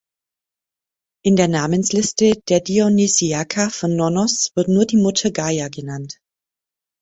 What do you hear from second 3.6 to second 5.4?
von Nonnos wird nur die Mutter